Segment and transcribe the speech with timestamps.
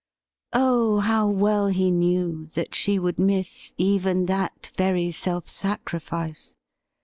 [0.53, 6.55] Oh, how well he knew that she would miss even that very self sacrifice